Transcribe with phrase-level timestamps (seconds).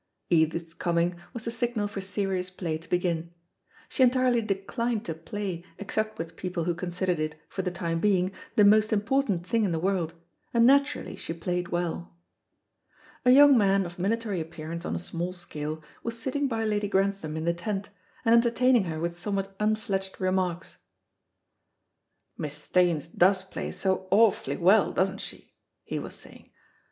[0.31, 3.31] Edith's coming was the signal for serious play to begin.
[3.87, 8.31] She entirely declined to play except with people who considered it, for the time being,
[8.55, 10.15] the most important thing in the world,
[10.55, 12.15] and naturally she played well.
[13.25, 17.37] A young man, of military appearance on a small scale, was sitting by Lady Grantham
[17.37, 17.89] in the tent,
[18.25, 20.77] and entertaining her with somewhat unfledged remarks.
[22.39, 26.49] "Miss Staines does play so arfly well, doesn't she?" he was saying.